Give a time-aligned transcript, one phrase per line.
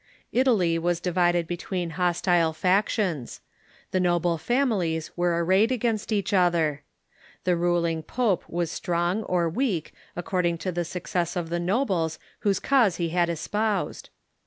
[0.31, 3.39] Italy was divided between hostile factions.
[3.91, 6.81] The noble families Pornocracy ^.,, rr<i i were arrayed against each other.
[7.45, 12.17] I he ruling jiope was strong or weak, according to the success of the nobles
[12.39, 14.09] whose cause he had espoused.